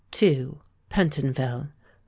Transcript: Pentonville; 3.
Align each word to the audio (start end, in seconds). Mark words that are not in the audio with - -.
Pentonville; 0.89 1.67
3. 1.69 1.71